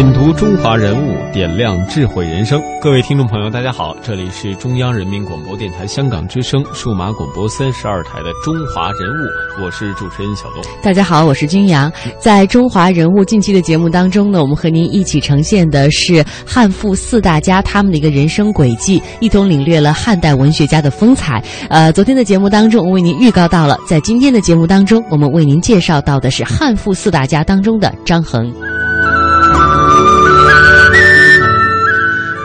[0.00, 2.58] 品读中华人物，点亮智慧人生。
[2.80, 10.62] 各位听众朋友，大家好，这里是中央人民广播电台香港之声数码广播三十二台的《中华人物》，我是主持人小东。
[10.82, 11.92] 大家好，我是君阳。
[12.18, 21.44] 在《中华人物》近期的节目当中呢，我们和您一起呈现的是汉赋四大家他们的一个人生轨迹，一同领略了汉代文学家的风采。
[21.68, 28.50] 呃，昨天的节目当中，我为您预告到了，在今天的节目当中，我们为您介绍到的是汉赋四大家当中的张衡。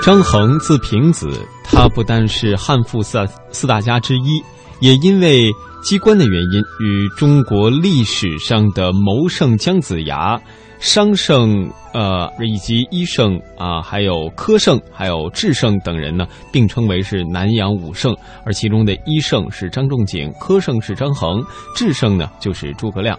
[0.05, 1.27] 张衡字平子，
[1.63, 3.17] 他不但是汉赋四
[3.49, 4.39] 四大家之一，
[4.79, 5.49] 也因为
[5.81, 10.39] 机关的原因，与中国历史上的谋圣姜子牙、
[10.77, 18.15] 商圣呃以及医圣啊，还有科圣、还有智圣等人呢，并称为是南阳五圣。
[18.45, 21.43] 而其中的医圣是张仲景，科圣是张衡，
[21.75, 23.17] 智圣呢就是诸葛亮。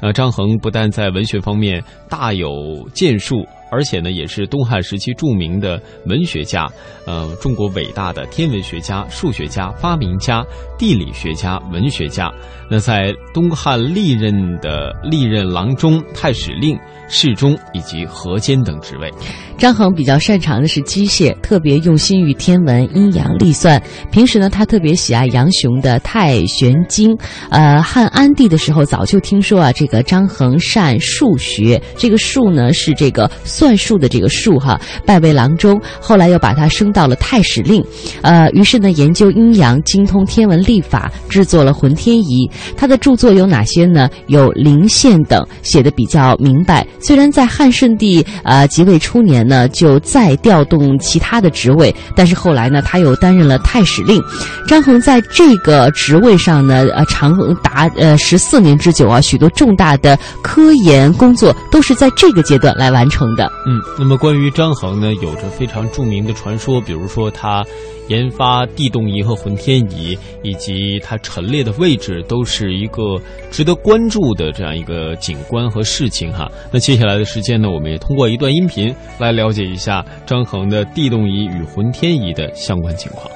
[0.00, 2.50] 呃，张衡不但在文学方面大有
[2.92, 3.36] 建树。
[3.70, 6.66] 而且呢，也是东汉时期著名的文学家，
[7.06, 10.44] 呃，中国伟大的天文学家、数学家、发明家、
[10.78, 12.30] 地理学家、文学家。
[12.70, 16.78] 那在东汉历任的历任郎中、太史令。
[17.08, 19.08] 侍中以及河监等职位。
[19.56, 23.80] 张衡比较擅长的是机械，特别用心于天文、阴阳历算。
[24.10, 27.14] 平时呢，他特别喜爱杨雄的《太玄经》。
[27.50, 35.80] 呃，汉安帝的时候，早就听说啊，这个张衡善数学，这个数呢是这个算术的这个术哈，拜为郎中。
[35.98, 37.82] 后来又把他升到了太史令。
[38.20, 42.48] 呃，于是呢，研究阴阳，精通天文历法，制作了浑天仪。
[42.76, 44.10] 他的著作有哪些呢？
[44.26, 46.86] 有《灵宪》等，写的比较明白。
[47.00, 54.22] 虽然在汉顺帝呃即位初年呢，就再调动其他的职位，但是后来呢，他又担任了太史令。
[54.68, 63.45] 张衡在这个职位上呢，呃，长达呃十四年之久啊，许多重大的科研工作都是在这个阶段来完成的。
[63.66, 67.64] 嗯，那么关于张衡呢，有着非常著名的传说，比如说他。
[68.08, 73.02] 研发地动仪和浑天仪，以及它陈列的位置，都是一个
[73.50, 76.48] 值得关注的这样一个景观和事情哈。
[76.70, 83.28] 那接下来的时间呢，我们也通过一段音频来了解一下张衡的地动仪与浑天仪的相关情况。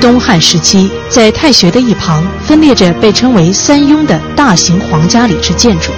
[0.00, 5.92] 东汉时期，在太学的一旁分列着被称为三雍的大型皇家礼制建筑，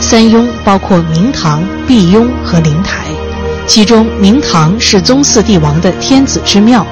[0.00, 3.04] 三雍包括明堂、碧雍和灵台。
[3.66, 6.84] 其中，明堂是宗祀帝王的天子之庙，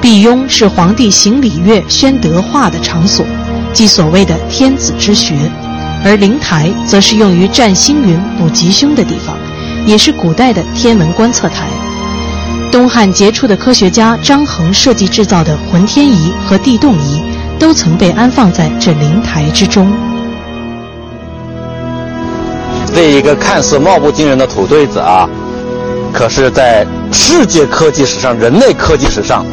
[0.00, 3.24] 碧雍是皇帝行礼乐、宣德化的场所，
[3.72, 5.34] 即所谓的天子之学；
[6.02, 9.36] 而灵台则是用于占星云、卜吉凶的地方，
[9.86, 11.68] 也是古代的天文观测台。
[12.72, 17.22] 东汉杰出的科学家张衡设计制造的浑天仪和地动仪，
[17.58, 19.86] 都曾被安放在这灵台之中。
[22.96, 25.28] 这一个看似貌不惊人的土堆子啊！
[26.14, 29.44] 可是，在世界科技史上、人类科技史上，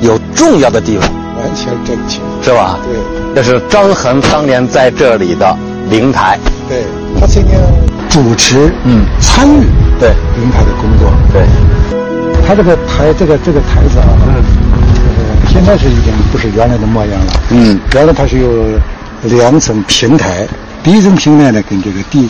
[0.00, 2.78] 有重要的地位，完全正确，是吧？
[2.84, 2.94] 对，
[3.34, 5.56] 这是张衡当年在这里的
[5.90, 6.38] 灵台。
[6.68, 6.84] 对，
[7.20, 7.58] 他曾经
[8.08, 9.64] 主持、嗯，参与
[9.98, 11.10] 对灵台的工作。
[11.32, 11.42] 对，
[12.46, 14.44] 他这个台，这个这个台子啊，嗯，
[15.52, 17.32] 现在是已经不是原来的模样了。
[17.50, 18.78] 嗯，原来它是有
[19.24, 20.46] 两层平台，
[20.84, 22.28] 第一层平台呢，跟这个地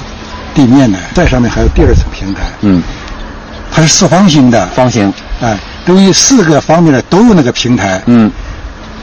[0.55, 2.43] 地面呢，在上面还有第二层平台。
[2.61, 2.83] 嗯。
[3.75, 8.03] 它是四方形的，方形，哎，等于四个方面的都有那个平台。
[8.05, 8.31] 嗯，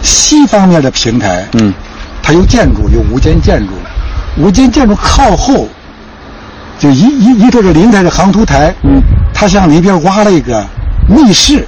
[0.03, 1.73] 西方面的平台，嗯，
[2.21, 3.73] 它有建筑，有无间建筑，
[4.37, 5.67] 无间建筑靠后，
[6.77, 9.01] 就一一一座这灵台的航图台，嗯，
[9.33, 10.63] 它向里边挖了一个
[11.07, 11.67] 密室，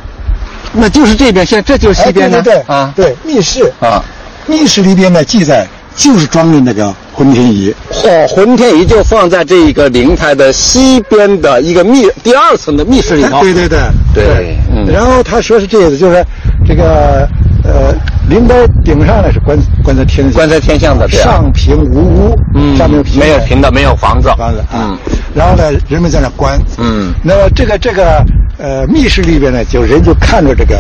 [0.71, 3.73] 那就是这边，现在这就是西边的，对啊，对，密室。
[3.81, 3.99] 啊，
[4.45, 6.93] 密室里边呢记载就是装的那个。
[7.13, 7.73] 浑天仪，
[8.05, 8.27] 哦！
[8.29, 13.41] 浑天仪就放在这一个灵台的西边的一个密第二层的密室里头。
[13.43, 13.79] 对对对
[14.13, 14.57] 对。
[14.73, 14.87] 嗯。
[14.91, 16.25] 然后他说是这样子，就是
[16.65, 17.27] 这个
[17.63, 17.93] 呃，
[18.29, 24.97] 灵台顶上呢是观观在天观在天象的，上平无屋，嗯，上面没有平的，没有房子，房子啊。
[25.35, 27.13] 然后呢，人们在那观，嗯。
[27.23, 28.23] 那么这个这个
[28.57, 30.77] 呃密室里边呢，就人就看着这个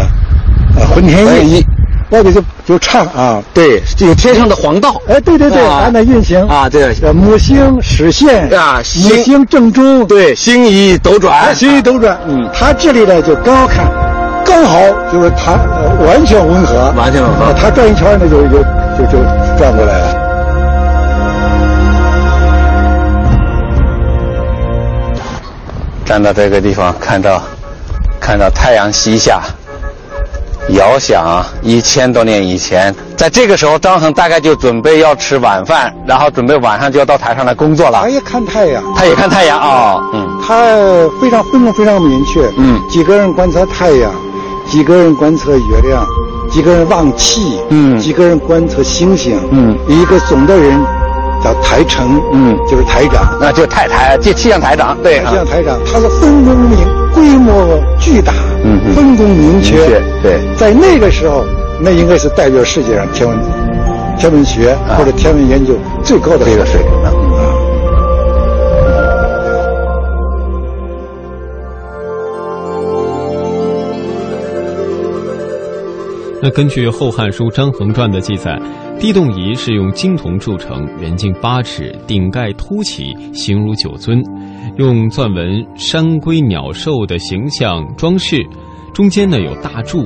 [0.75, 1.63] 呃浑天仪，
[2.11, 6.45] 包括就就唱啊，对，有天上的黄道，哎，对对对，按那运行。
[6.45, 8.49] 啊，对，母星实现。
[8.53, 13.89] 啊，母星正中，对，星移斗转，星移斗转，嗯，它这里呢就刚好看，
[14.45, 14.77] 刚好
[15.09, 15.53] 就是它
[16.05, 19.23] 完全吻合，完全吻合，它转一圈呢就就就就
[19.57, 20.27] 转过来了。
[26.03, 27.41] 站到这个地方，看到
[28.19, 29.41] 看到太阳西下。
[30.69, 37.99] 遥想一千多年以前，在这个时候，张衡大概就准备要吃晚饭，然后准备晚上就要到台上来工作了。
[38.01, 40.73] 他也看太阳，他也看太阳啊，嗯，他
[41.19, 44.11] 非常分工非常明确，嗯，几个人观测太阳，
[44.69, 46.05] 几个人观测月亮，
[46.49, 50.79] 几个人望气，嗯，几个人观测星星，嗯，一个总的人
[51.43, 56.79] 叫台城，嗯，就是台长，那就太台，就气象台长，对，气象台长，他是分工明，
[57.13, 58.31] 规模巨大。
[58.63, 59.75] 嗯，分工明确。
[60.21, 61.43] 对，在那个时候，
[61.81, 63.37] 那应该是代表世界上天文、
[64.17, 65.73] 天文学或者天文研究
[66.03, 67.11] 最高的一个水平了。
[76.43, 78.59] 那根据《后汉书·张衡传》的记载，
[79.01, 84.23] 地动仪是用金铜铸成，圆径八尺，顶盖凸起，形如九尊。
[84.77, 88.45] 用钻纹山龟鸟兽的形象装饰，
[88.93, 90.05] 中间呢有大柱，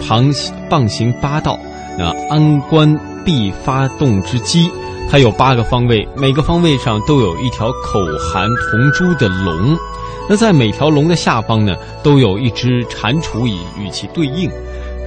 [0.00, 0.32] 旁
[0.70, 1.58] 棒形八道。
[1.98, 4.70] 那安官必发动之机，
[5.10, 7.98] 它有八个方位，每个方位上都有一条口
[8.32, 9.76] 含铜珠的龙。
[10.30, 11.74] 那在每条龙的下方呢，
[12.04, 14.48] 都有一只蟾蜍以与其对应。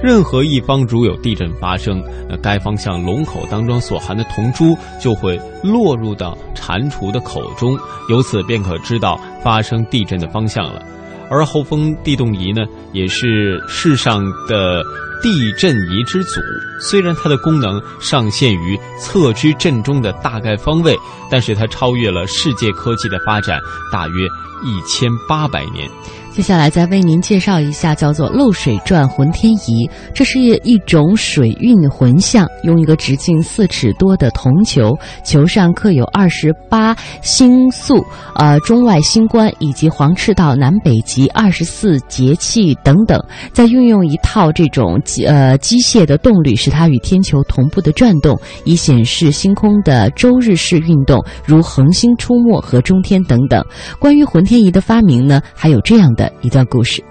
[0.02, 7.78] 任何一方如有地震发生，那该方向龙口当中所含的铜珠就会落入到蟾蜍的口中，
[8.08, 10.84] 由此便可知道发生地震的方向了。
[11.30, 12.62] 而后风地动仪呢，
[12.92, 14.82] 也是世上的
[15.22, 16.40] 地震仪之祖。
[16.80, 20.96] 虽然它的功能上限于测知震中的大概方位，
[21.30, 23.60] 但是它超越了世界科技的发展
[23.92, 24.26] 大约
[24.64, 25.88] 一千八百年。
[26.32, 38.02] 接下来再为您介绍一下叫做漏水转浑天仪，这是一种水运浑象，用一个直径四尺多的铜球，球上刻有二十八星宿、
[38.34, 43.22] 呃中外星官以及黄赤道南北极二十四节气等等，
[43.52, 53.64] 再运用一套这种呃机械的动力，使它与天球同步的转动，以显示星空的周日式运动，如恒星出没和中天等等。
[53.98, 56.32] 关于浑天仪的发明呢，还有这样的。
[56.42, 57.02] 一段故事。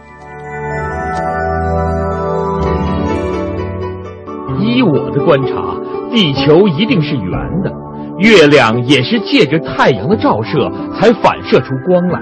[4.59, 5.75] 依我的观察，
[6.13, 7.31] 地球一定是圆
[7.63, 7.71] 的，
[8.19, 10.69] 月亮也是借着太阳的照射
[10.99, 12.19] 才反射出光来。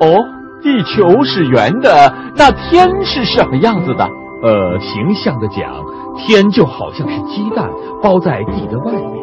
[0.00, 0.16] 哦，
[0.62, 4.08] 地球是圆的，那天是什么样子的？
[4.42, 5.84] 呃，形象的讲，
[6.16, 7.70] 天就好像是鸡蛋
[8.02, 9.20] 包在地的外面。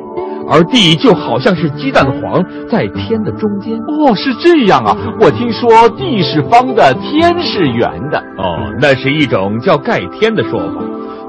[0.49, 4.95] 而地就好像是鸡蛋黄在天的中间哦，是这样啊！
[5.19, 10.81] 我听说地是方的，天是圆的哦，那是一种叫盖天的说法。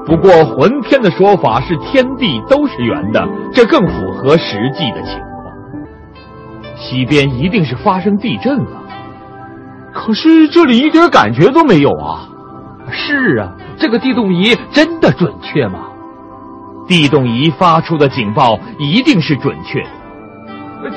[0.05, 5.53] 不过浑天的说法是天地都是圆的，这更符合实际的情况。
[6.77, 8.83] 西边一定是发生地震了，
[9.91, 12.29] 可是这里一点感觉都没有啊！
[12.89, 15.79] 是啊，这个地动仪真的准确吗？
[16.87, 19.89] 地动仪发出的警报一定是准确的。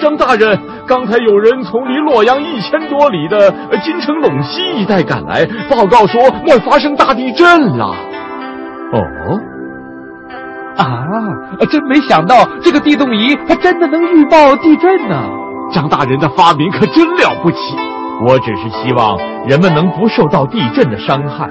[0.00, 3.52] 张大人，刚才有人从离洛阳一千多里的
[3.82, 7.95] 金城陇西一带赶来，报告说莫发生大地震了。
[8.92, 9.00] 哦，
[10.76, 11.04] 啊，
[11.68, 15.28] 真没想到这个地动仪还真的能预报地震呢。
[15.73, 17.59] 张大人的发明可真了不起。
[18.25, 21.50] 我只是希望人们能不受到地震的伤害。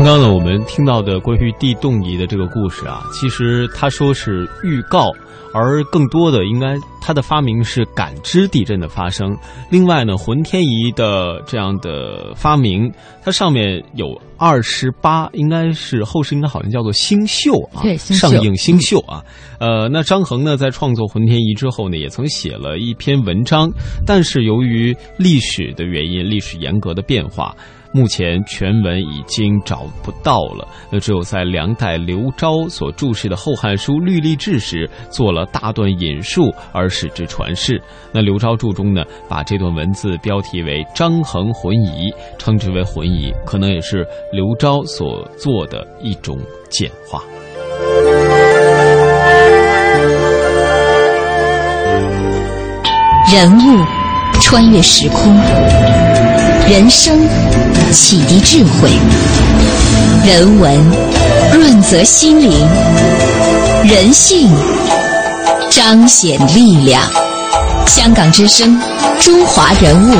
[0.00, 5.10] 刚刚呢，我们听到的关于地动仪的这个故事啊，其实他说是预告，
[5.52, 9.36] 而更多的应该它的发明是感知地震的发生。
[9.70, 12.90] 另外呢，浑天仪的这样的发明，
[13.22, 19.22] 它上面有二十八，应该是后世应该好像叫做星宿啊，上映星宿啊。
[19.58, 23.70] 呃，那张衡呢，在创作浑天仪之后呢，也曾写了一篇文章，
[24.06, 27.54] 但是由于历史的原因，历史严格的变化。
[27.92, 37.82] 目前全文已经找不到了，那只有在梁代刘昭所注释的《后汉书·律历志》时做了大段引述而使之传世。
[38.12, 47.20] 那刘昭注中呢，把这段文字标题为“张衡浑仪”，称之为浑仪，可能也是刘昭所做的一种简化。
[53.32, 53.84] 人物
[54.40, 55.32] 穿越时空，
[56.68, 57.16] 人生。
[57.92, 58.88] 启迪智慧，
[60.24, 60.80] 人文
[61.52, 62.52] 润泽心灵，
[63.84, 64.48] 人性
[65.70, 67.02] 彰显力量。
[67.86, 68.80] 香港之声，
[69.18, 70.14] 中华人物，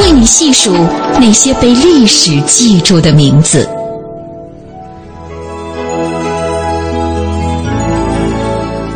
[0.00, 0.72] 为你细数
[1.20, 3.68] 那些被历史记住的名字。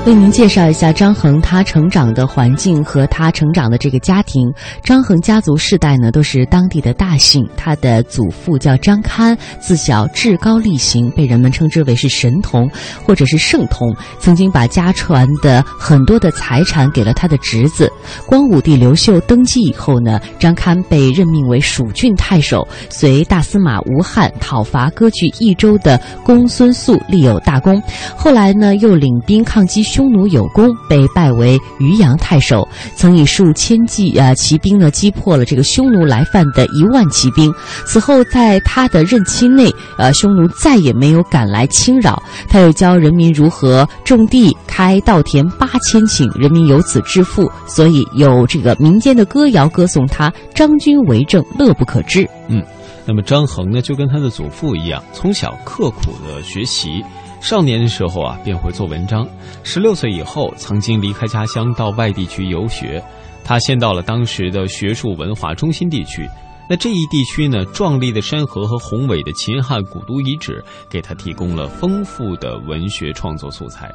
[0.06, 4.48] 为您介绍一下张衡他成长的环境和他成长的这个家庭。
[4.80, 12.70] 张衡家族世代呢都是当地的大姓，他的祖父叫张堪，自小至高力行，被人们称之为是神童
[13.04, 13.92] 或者是圣童。
[14.20, 17.90] 曾经把家传的很多的财产给了他的侄子。
[18.28, 27.82] 光武帝刘秀登基以后呢，张堪被任命为蜀郡太守，随大司马吴汉讨伐割据益州的公孙肃，立有大功。
[28.14, 29.84] 后来呢，又领兵抗击。
[29.96, 37.50] 匈奴有功，被拜为渔阳太守，曾以数千骑呃骑兵呢击破了这个匈奴来犯的一万骑兵。
[37.86, 42.22] 此后，在他的任期内，呃，匈奴再也没有赶来侵扰。
[42.46, 47.50] 他又教人民如何种地，开稻田八千顷，人民由此致富。
[47.66, 52.62] 所以有这个民间的歌谣歌颂他：“张君为政，乐不可支。”嗯，
[53.06, 57.02] 那么张衡呢，就跟他的祖父一样，从小刻苦的学习。
[57.40, 59.26] 少年的时候啊，便会做文章。
[59.62, 63.02] 十六岁以后，曾经离开家乡到外地去游学。
[63.44, 66.28] 他先到了当时的学术文化中心地区。
[66.68, 73.88] 那这一地区呢，壮丽的山河和宏伟的秦汉古都遗址，给他提供了丰富的文学创作素材。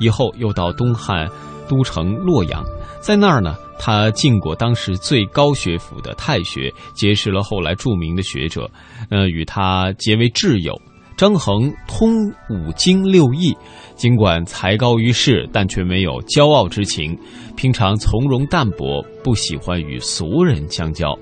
[0.00, 1.28] 以后又到东汉
[1.68, 2.64] 都城洛阳，
[3.00, 8.68] 在那儿呢，他进过当时最高学府的太学，结识了后来著名的学者，
[9.08, 10.74] 呃，与他结为挚友。
[11.16, 13.56] 张衡通五经六艺，
[13.94, 17.18] 尽管才高于世，但却没有骄傲之情，
[17.56, 21.18] 平常从容淡泊，不喜欢与俗人相交。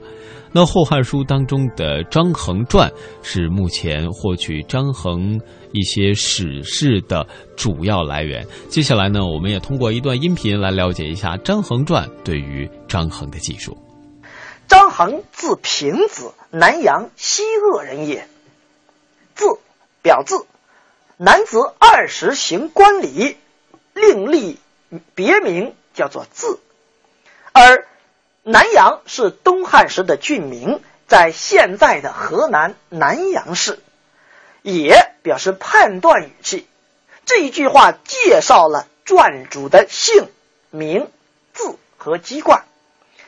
[0.51, 2.89] 那《后汉书》当中的《张衡传》
[3.23, 5.41] 是目前获取张衡
[5.73, 8.47] 一些史事的主要来源。
[8.69, 13.77] 接下来呢，我们也通过一段音频来了解一下《张衡传》对于张衡的记述。
[14.69, 18.27] 张衡字平子，南阳西鄂人也，
[19.35, 19.45] 字。
[20.05, 20.47] 表字，
[21.17, 23.37] 男子二十行冠礼，
[23.95, 24.61] 另立
[25.17, 26.61] 别名叫做字。
[27.53, 27.89] 而
[28.43, 33.81] 南阳是东汉时的郡名，在现在的河南南阳市。
[34.67, 36.67] 也表示判断语气。
[37.27, 40.31] 这一句话介绍了传主的姓
[40.71, 41.11] 名、
[41.53, 42.65] 字和籍贯。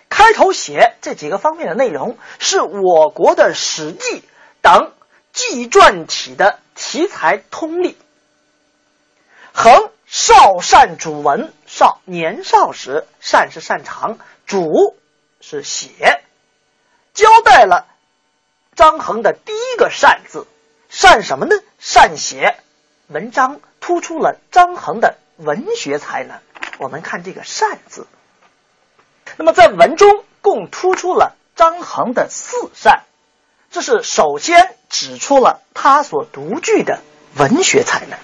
[0.09, 4.21] 开头写这几个方面的内容，是我国的《史记》
[4.63, 4.93] 等
[5.35, 6.59] 纪传体的。
[6.77, 7.97] 题材通例，
[9.53, 14.97] 恒少善主文，少年少时善是擅长，主
[15.41, 16.23] 是写，
[17.15, 17.87] 交代了
[18.75, 20.47] 张衡的第一个善字，
[20.91, 21.57] 善什么呢？
[21.79, 22.57] 善写
[23.09, 26.39] 文章，突出了张衡的文学才能。
[26.79, 28.07] 我们看这个善字，
[29.39, 33.05] 那么在文中共突出了张衡的四善。
[33.77, 37.03] 这是首先指出了他所独具的
[37.37, 38.19] 文学才能。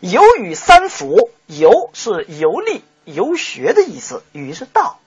[0.00, 4.98] 游语三府，游是游历、游学的意思，语是道。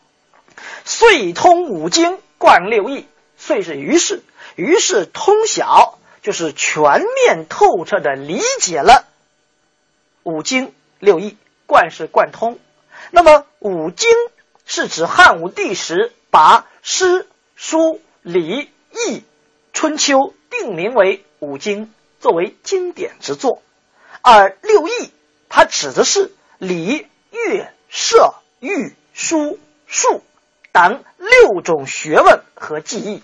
[0.85, 3.05] 遂通五经，贯六艺。
[3.35, 4.23] 遂是于是，
[4.55, 9.03] 于是通晓，就是全面透彻的理解了
[10.23, 11.35] 五经六艺。
[11.65, 12.59] 贯是贯通。
[13.11, 14.09] 那么五经
[14.65, 18.69] 是指汉武帝时把诗、书、礼、
[19.83, 23.61] 春秋定名为五经，作为经典之作；
[24.21, 25.11] 而六艺，
[25.49, 30.23] 它指的是礼、乐、射、御、书、数
[30.71, 33.23] 等六种学问和技艺。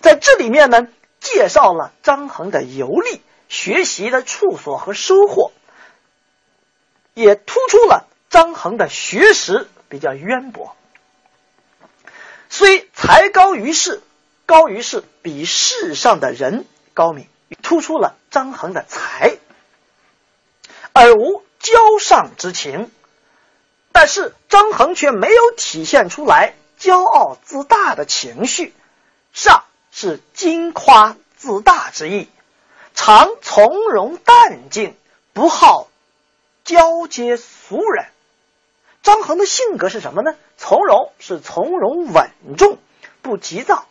[0.00, 0.86] 在这里面呢，
[1.18, 5.50] 介绍了张衡的游历、学习的处所和收获，
[7.12, 10.76] 也突出了张衡的学识比较渊博，
[12.48, 14.00] 虽才高于世。
[14.46, 17.26] 高于是比世上的人高明，
[17.62, 19.38] 突出了张衡的才，
[20.92, 22.90] 而无骄上之情。
[23.92, 28.74] 但是张衡却没有体现出来骄傲自大的情绪，
[29.32, 32.28] 上是矜夸自大之意，
[32.94, 34.96] 常从容淡静，
[35.32, 35.88] 不好
[36.64, 38.06] 交接俗人。
[39.02, 40.34] 张衡的性格是什么呢？
[40.56, 42.78] 从容是从容稳重，
[43.20, 43.86] 不急躁。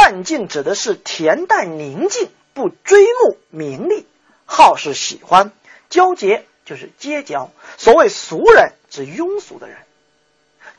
[0.00, 4.06] 淡静指的是恬淡宁静，不追慕名利，
[4.46, 5.50] 好是喜欢
[5.90, 7.50] 交结，就是结交。
[7.78, 9.76] 所谓俗人，指庸俗的人。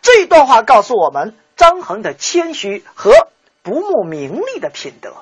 [0.02, 3.12] 这段话告诉我们张衡的谦虚和
[3.62, 5.14] 不慕名利的品德。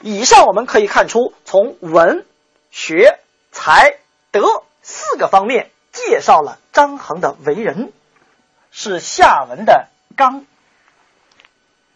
[0.00, 2.24] 以上我们可以看出，从文、
[2.70, 3.18] 学、
[3.52, 3.98] 才、
[4.30, 7.92] 德四个方面介绍了张衡的为人，
[8.70, 10.46] 是下文的纲。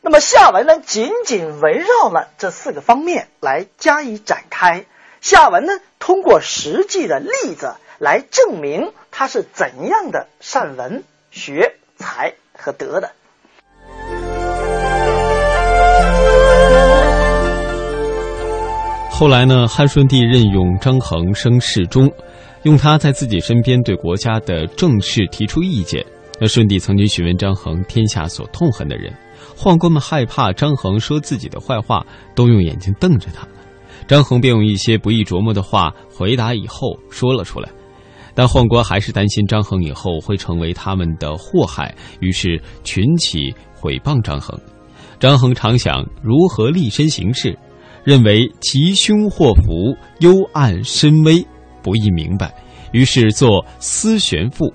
[0.09, 4.87] 那么下文呢，仅仅围绕了这四个方面来加以展开。
[5.21, 13.11] 下文呢，通过实际的例子来证明他是怎样的善文、学、才和德的。
[19.11, 22.11] 后来呢，汉顺帝任用张衡升侍中，
[22.63, 26.07] 用他在自己身边对国家的政事提出意见。
[26.41, 29.13] 那顺帝曾经询问张衡天下所痛恨的人，
[29.57, 32.05] 宦官们害怕张衡说自己的坏话，
[32.35, 33.47] 都用眼睛瞪着他。
[34.07, 37.69] 张衡便用一些不易琢磨的话回答，以后说了出来。
[38.35, 44.59] 但宦官还是担心张衡以后会成为他们的祸害，于是群起毁谤张衡。
[45.19, 47.59] 张衡常想如何立身行事。
[48.05, 51.45] 认为吉凶祸福幽暗深微
[51.83, 52.55] 不易明白，
[52.93, 54.67] 于是作《思玄赋》。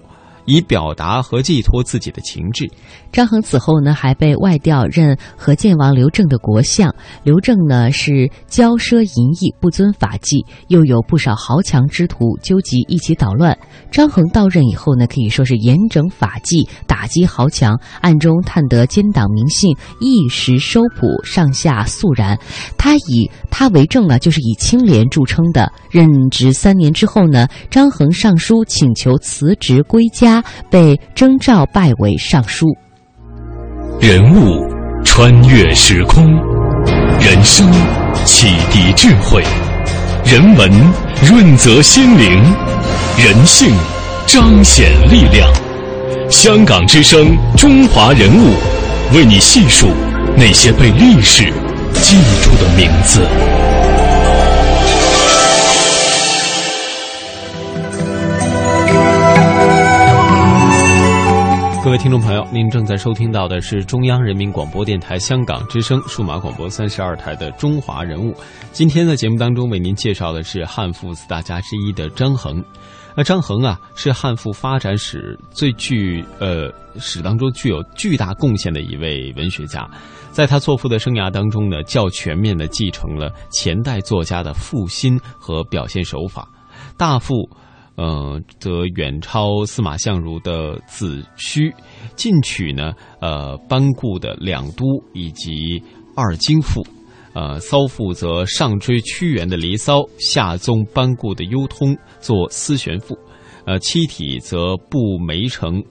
[0.45, 2.69] 以表达和寄托自己的情志。
[3.13, 6.93] 张衡此后呢，还被外调任河建王刘正的国相。
[7.23, 13.57] 刘正呢是骄奢淫逸，不遵法纪，又有不少豪强之徒纠集一起捣乱。
[13.91, 22.37] 张衡到任以后呢，可以说是严整法纪，打击豪强，暗中探得奸党名姓，一时收捕，上下肃然。
[22.79, 25.71] 他以他为政呢，就是以清廉著称的。
[25.91, 30.43] 任职三年之后呢，张衡上书请求辞职归家。
[30.69, 32.65] 被征召拜为尚书。
[33.99, 34.67] 人物
[35.05, 36.25] 穿越时空，
[37.19, 37.69] 人生
[38.25, 39.43] 启迪智慧，
[40.25, 40.69] 人文
[41.25, 42.43] 润泽心灵，
[43.17, 43.73] 人性
[44.25, 45.49] 彰显力量。
[46.29, 48.53] 香港之声，中华人物，
[49.15, 49.87] 为你细数
[50.35, 51.45] 那些被历史
[52.01, 53.21] 记住的名字。
[61.83, 68.31] 各位听众朋友，您正在收听到的是中央人民广播电台香港之声数码广播三十二台的《中华人物》。
[68.71, 72.63] 今天的节目当中，为您介绍的是汉赋四大家之一的张衡。
[73.17, 79.85] 那张衡啊，是汉赋发展史最具呃史当中具有巨大贡献的一位文学家。
[80.31, 86.47] 在他作赋的生涯当中呢，较全面的继承了前代作家的赋心和表现手法，
[86.95, 87.33] 大赋。
[87.95, 91.71] 呃，则远超司马相如的子虚，
[92.15, 95.81] 进取呢，呃，班固的两都以及
[96.15, 96.81] 二京赋，
[97.33, 103.15] 呃，骚赋则上追屈原的《离骚》，下宗班固的《幽通》作思玄赋，
[103.65, 105.83] 呃，七体则步梅城，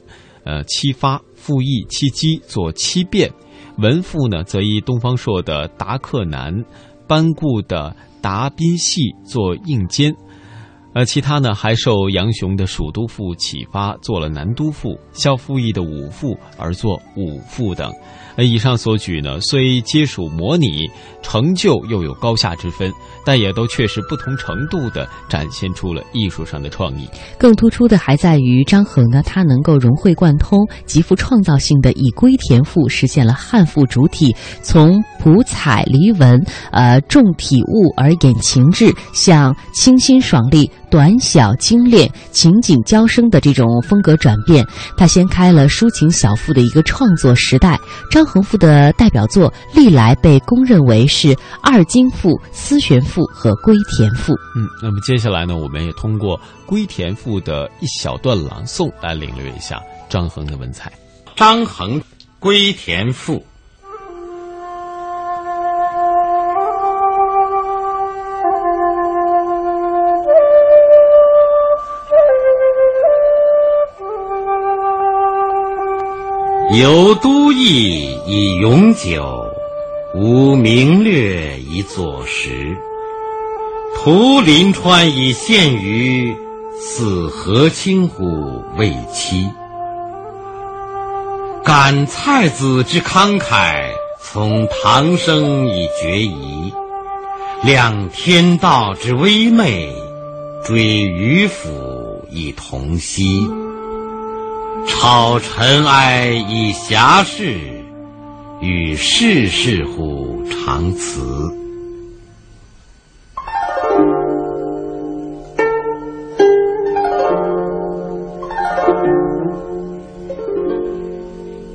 [0.45, 3.31] 呃，七发赋役七机作七变，
[3.79, 6.53] 文赋呢，则以东方朔的《达克难》，
[7.07, 10.13] 班固的《达宾戏》作应间。
[10.95, 17.91] 呃，其他呢还受杨雄的《蜀都赋》启发，做了《南都赋》；萧复义的《武赋》而作《武赋》等。
[18.37, 20.89] 那，以上所举呢，虽皆属模拟，
[21.23, 22.91] 成就又有高下之分，
[23.25, 27.09] 但也都确实不同程度的展现出了艺术上的创意。
[27.39, 40.71] 更突出的还在于张衡呢，他能够融会贯通，极富创造性的以归田赋实现了汉赋主体从谱彩离文，呃，重体物而演情志，向清新爽利。
[40.91, 44.63] 短小精炼、情景交生的这种风格转变，
[44.95, 47.81] 他掀开了抒情小赋的一个创作时代。
[48.11, 51.29] 张衡赋的代表作历来被公认为是
[51.63, 54.33] 《二京赋》《思玄赋》和《归田赋》。
[54.57, 60.93] 嗯，那么接下来呢，我们也通过《归田赋》的一小段朗诵来领略一下张衡的文采。
[61.37, 62.01] 张衡
[62.39, 63.35] 《归田赋》。
[76.75, 79.45] 有都邑以永久，
[80.15, 82.75] 无名略以佐实。
[83.95, 86.35] 图临川以献于
[86.81, 89.51] 此何清乎未期？
[91.63, 93.91] 感蔡子之慷慨，
[94.23, 96.73] 从唐生以决疑。
[97.63, 99.95] 量天道之微昧，
[100.65, 103.47] 追渔父以同息。
[105.03, 107.59] 好尘埃以遐事，
[108.61, 111.53] 与世事乎长辞。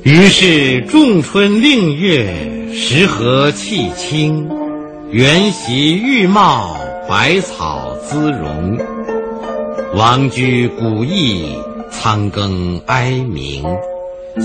[0.03, 4.49] 于是仲春令月，时和气清，
[5.11, 6.77] 原习玉茂，
[7.09, 8.79] 百草滋荣。
[9.93, 11.53] 王居古意，
[11.99, 13.63] 苍庚哀鸣。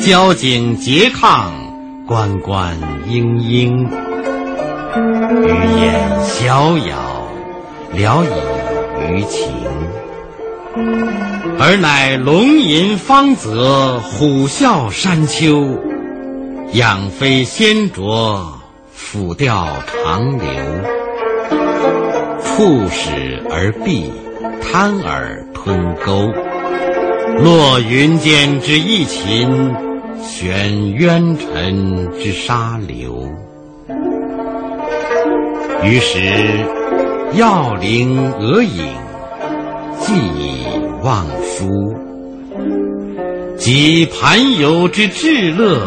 [0.02, 1.52] 交颈拮抗，
[2.08, 3.86] 关关莺莺。
[5.44, 7.28] 余言逍遥，
[7.92, 8.28] 聊以
[9.06, 9.52] 娱情。
[11.58, 15.78] 尔乃龙吟方泽，虎啸山丘。
[16.72, 18.58] 养飞仙啄，
[18.94, 20.48] 俯钓长流。
[22.42, 24.10] 触始而闭，
[24.62, 26.32] 贪而吞钩。
[27.38, 29.74] 落云间之一禽，
[30.22, 33.28] 悬渊尘之沙流。
[35.84, 36.20] 于是，
[37.34, 38.86] 药灵额影，
[40.00, 40.64] 既已
[41.02, 41.94] 忘书。
[43.56, 45.86] 及盘游之至乐，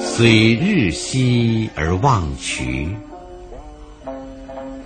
[0.00, 2.88] 虽日夕而忘渠。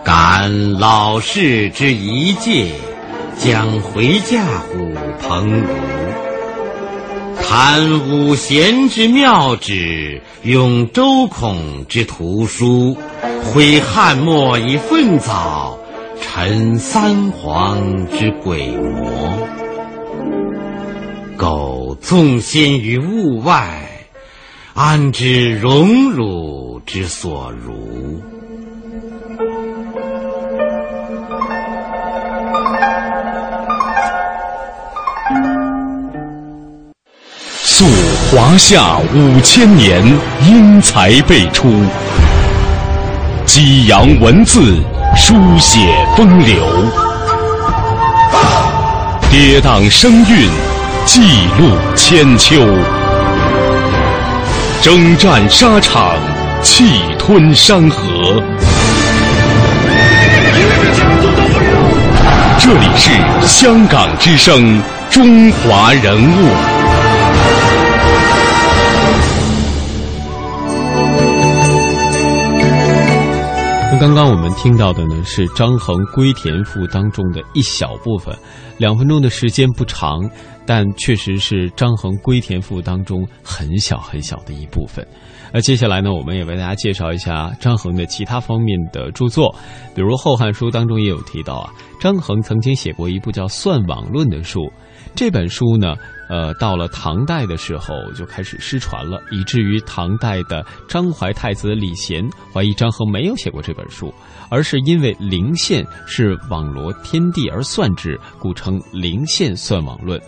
[0.05, 2.66] 感老士之一介，
[3.38, 5.68] 将回驾乎蓬庐。
[7.40, 12.96] 谈五贤之妙旨，咏周孔之图书。
[13.44, 15.79] 挥汉墨以奋藻，
[16.20, 19.49] 陈三皇之鬼魔。
[21.37, 23.88] 苟纵心于物外，
[24.75, 28.20] 安知荣辱之所如？
[37.79, 37.85] 溯
[38.31, 40.03] 华夏五千年，
[40.49, 41.71] 英才辈出。
[43.45, 44.83] 激扬文字，
[45.15, 46.57] 书写风流；
[49.31, 50.49] 跌宕声韵，
[51.05, 51.21] 记
[51.59, 52.62] 录千秋；
[54.81, 56.15] 征战沙场，
[56.62, 58.43] 气吞山河。
[62.59, 63.11] 这里是
[63.47, 66.76] 香港之声，中华人物。
[73.99, 78.37] 刚刚我们听到的呢是张衡《归田赋》当中的一小部分，
[78.77, 80.29] 两分钟的时间不长，
[80.67, 85.07] 但确实是张衡《归田赋》当中很小很小的一部分。
[85.57, 89.51] 那接下来呢，我们也为大家介绍一下张衡的其他方面的著作，
[89.95, 94.71] 比如《后汉书》当中也有提到啊，张衡曾经写过一部叫《算网论》的书，
[95.14, 95.95] 这本书呢。
[96.29, 102.21] 呃，到了唐代的时候就开始失传了，以至于唐代的张怀太子李贤
[102.53, 104.12] 怀疑张衡没有写过这本书，
[104.51, 110.21] 而是因为灵县是网罗天地而算之，故称灵县算网论。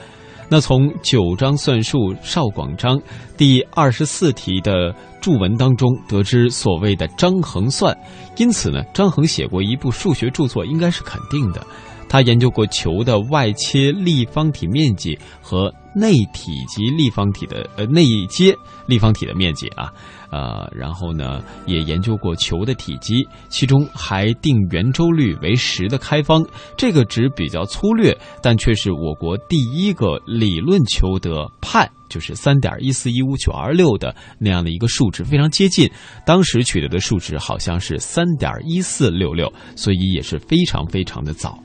[0.51, 2.99] 那从九章算术少广章
[3.37, 7.95] 第二十四题的注文当中得知所谓的张衡算，
[8.39, 11.67] 因此呢，张衡写过一部数学著作应该是肯定的。
[12.09, 18.57] 他研究过球的外切立方体面积和内体积立方体的呃内接
[18.87, 19.93] 立方体的面积啊，
[20.31, 35.91] 呃，然后呢也研究过球的体积，其中还定圆周率为十的开方，这个值比较粗略，但却是我国第一个理论求得派，就是三点一四一五九二六的那样的一个数值，非常接近，
[36.27, 41.59] 当时取得的数值好像是三点一四六六，所以也是非常非常的早。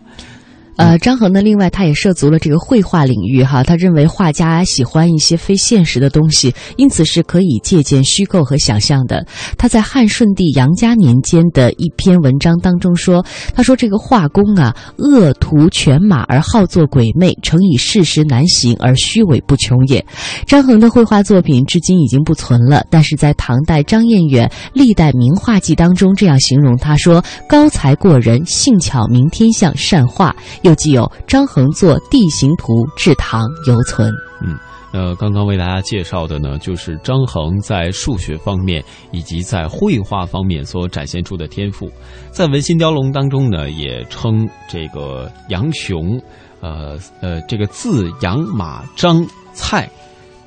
[0.76, 3.64] 呃，张衡呢，另外他也涉足了这个绘画领域哈。
[3.64, 9.24] 他认为画家喜欢一些非现实的东西，因此是可以借鉴虚构和想象的。
[9.58, 20.04] 他在汉顺帝杨家年间的一篇文章当中说：“他说这个画工啊，恶图犬马而好作鬼魅，诚以事实难行而虚伪不穷也。”
[20.48, 34.12] 张衡的绘画作品至今已经不存了，但是在唐代张彦远《历代名画记》当中这样形容他说：“高才过人，性巧明天象，善画。”又既有张衡作地形图，至唐犹存。
[34.42, 34.58] 嗯，
[34.92, 41.90] 呃，刚刚为大家介绍的呢，就是张衡在数学方面以及在绘画方面所展现出的天赋。
[42.32, 46.20] 在《文心雕龙》当中呢，也称这个杨雄，
[46.62, 49.90] 呃呃，这个字杨马张蔡，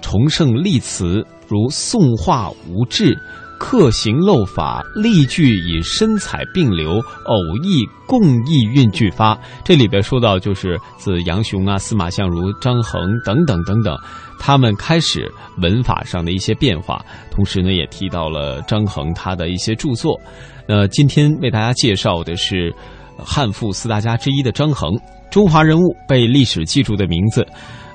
[0.01, 3.19] 崇圣立辞，如宋画无志。
[3.59, 9.39] 刻行漏法，例句以身彩并流，偶意共意韵俱发。
[9.65, 13.97] 这里边说到，就是自杨雄啊、司马相如、张衡等等等等，
[14.39, 15.31] 他们开始
[15.63, 17.05] 文法上的一些变化。
[17.31, 20.21] 同时呢，也提到了张衡他的一些著作。
[20.69, 22.75] 那今天为大家介绍的是
[23.19, 24.93] 汉赋四大家之一的张衡，
[25.31, 27.47] 中华人物被历史记住的名字。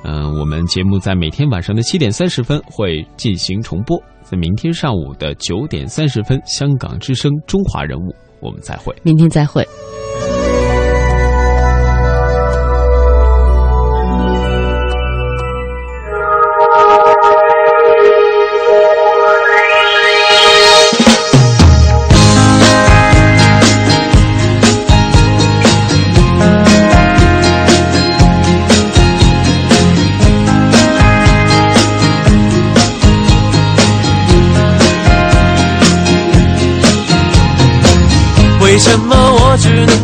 [0.03, 8.95] 嗯我们节目在每天晚上的七点三十分会进行重播在明天上午的九点三十分香港之声中华人物我们再会。
[9.03, 9.67] 明天再会。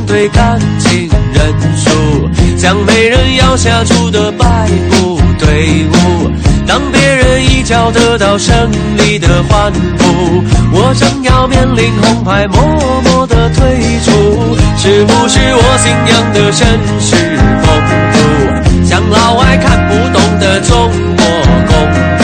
[0.07, 4.45] 对感情认输，像没人要下注的摆
[4.89, 6.31] 布队伍。
[6.65, 12.61] 当别人一脚得到胜利的欢呼，我正要面临红牌，默
[13.03, 14.55] 默的退出。
[14.77, 16.63] 是不是我信仰的绅
[16.99, 17.67] 士风
[18.13, 21.25] 度，像老外看不懂的中国
[21.67, 21.71] 功
[22.17, 22.23] 夫？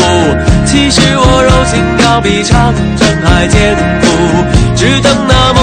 [0.66, 4.08] 其实我柔情要比长城还坚固，
[4.76, 5.63] 只等那么。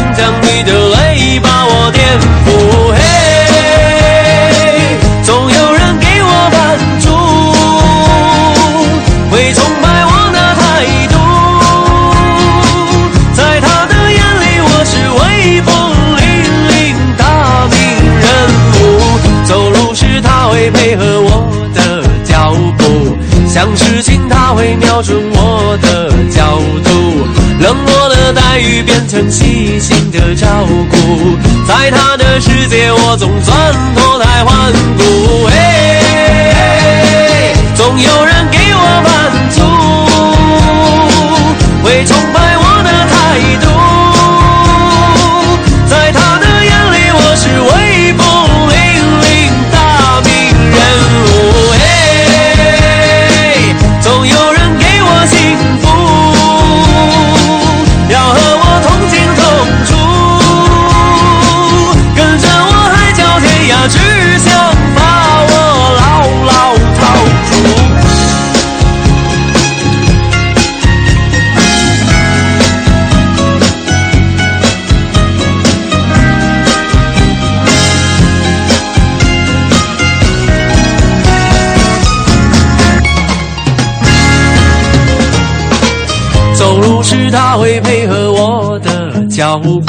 [89.40, 89.80] 脚步，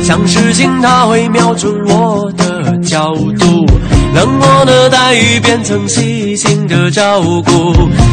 [0.00, 3.66] 像是惊他会瞄准我的角度，
[4.14, 7.42] 冷漠的待遇变成细心的照顾，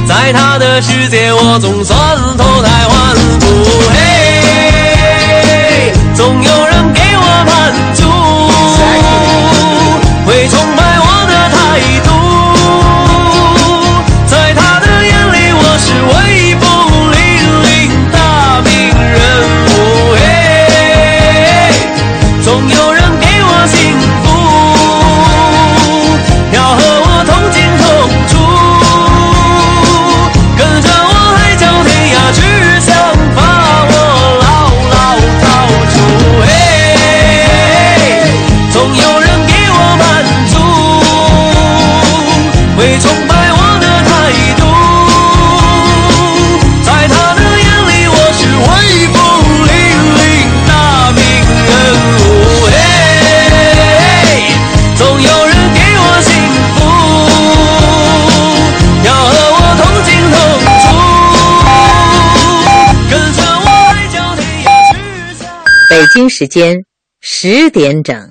[0.07, 1.95] 在他的世界我总算
[2.35, 3.45] 脱胎换骨，
[3.93, 7.02] 嘿，总有人给。
[66.13, 66.85] 北京时间
[67.21, 68.21] 十点整。